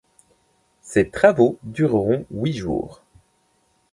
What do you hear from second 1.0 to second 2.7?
travaux dureront huit